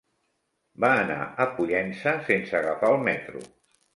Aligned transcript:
Va 0.85 0.89
anar 1.01 1.17
a 1.43 1.45
Pollença 1.59 2.15
sense 2.31 2.57
agafar 2.63 2.93
el 2.97 3.01
metro. 3.11 3.45